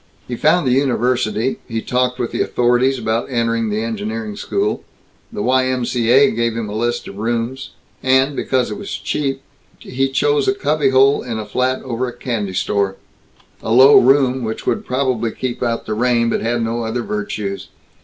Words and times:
He 0.27 0.35
found 0.35 0.65
the 0.65 0.71
university; 0.71 1.59
he 1.67 1.79
talked 1.79 2.17
with 2.17 2.31
the 2.31 2.41
authorities 2.41 2.97
about 2.97 3.29
entering 3.29 3.69
the 3.69 3.83
engineering 3.83 4.35
school; 4.35 4.83
the 5.31 5.43
Y. 5.43 5.65
M. 5.67 5.85
C. 5.85 6.09
A. 6.09 6.31
gave 6.31 6.57
him 6.57 6.67
a 6.67 6.73
list 6.75 7.07
of 7.07 7.19
rooms; 7.19 7.69
and, 8.01 8.35
because 8.35 8.71
it 8.71 8.79
was 8.79 8.89
cheap, 8.97 9.43
he 9.77 10.09
chose 10.09 10.47
a 10.47 10.55
cubbyhole 10.55 11.21
in 11.21 11.37
a 11.37 11.45
flat 11.45 11.83
over 11.83 12.07
a 12.07 12.17
candy 12.17 12.55
store 12.55 12.95
a 13.61 13.71
low 13.71 13.99
room, 13.99 14.43
which 14.43 14.65
would 14.65 14.87
probably 14.87 15.29
keep 15.29 15.61
out 15.61 15.85
the 15.85 15.93
rain, 15.93 16.31
but 16.31 16.41
had 16.41 16.63
no 16.63 16.83
other 16.83 17.03
virtues. 17.03 17.67